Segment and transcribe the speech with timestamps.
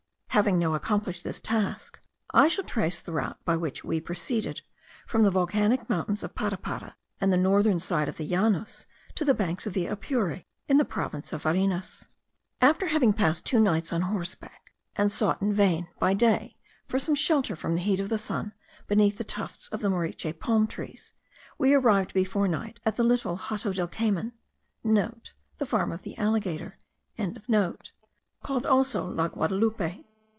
[0.35, 1.99] Having now accomplished this task,
[2.33, 4.61] I shall trace the route by which we proceeded
[5.05, 8.85] from the volcanic mountains of Parapara and the northern side of the Llanos,
[9.15, 12.07] to the banks of the Apure, in the province of Varinas.
[12.61, 16.55] After having passed two nights on horseback, and sought in vain, by day,
[16.87, 18.53] for some shelter from the heat of the sun
[18.87, 21.11] beneath the tufts of the moriche palm trees,
[21.57, 24.31] we arrived before night at the little Hato del Cayman,*
[24.61, 26.77] (* The Farm of the Alligator.)
[28.41, 30.05] called also La Guadaloupe.